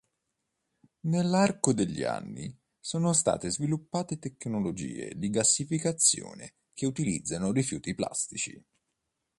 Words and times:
Nell'arco 1.01 1.73
degli 1.73 1.89
ultimi 1.99 2.03
anni, 2.07 2.59
sono 2.79 3.13
state 3.13 3.51
sviluppate 3.51 4.17
tecnologie 4.17 5.13
di 5.15 5.29
gassificazione 5.29 6.55
che 6.73 6.87
utilizzano 6.87 7.51
rifiuti 7.51 7.93
plastici. 7.93 8.65